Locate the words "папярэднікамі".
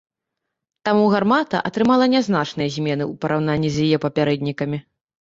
4.11-4.87